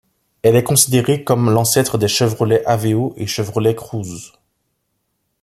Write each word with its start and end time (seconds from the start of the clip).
Elle 0.41 0.55
est 0.55 0.63
considérée 0.63 1.23
comme 1.23 1.51
l'ancêtre 1.51 1.99
des 1.99 2.07
Chevrolet 2.07 2.65
Aveo 2.65 3.13
et 3.17 3.27
Chevrolet 3.27 3.75
Cruze. 3.75 4.31